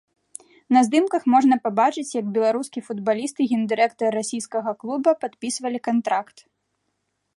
На 0.75 0.79
здымках 0.87 1.23
можна 1.33 1.55
пабачыць, 1.67 2.13
як 2.21 2.31
беларускі 2.37 2.83
футбаліст 2.87 3.35
і 3.45 3.47
гендырэктар 3.51 4.09
расійскага 4.21 4.75
клуба 4.85 5.09
падпісвалі 5.27 5.79
кантракт. 5.91 6.37